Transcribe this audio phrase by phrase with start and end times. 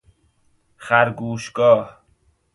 [0.77, 1.99] خرگوشگاه